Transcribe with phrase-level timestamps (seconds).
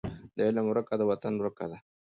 [0.35, 1.77] د علم ورکه د وطن ورکه ده.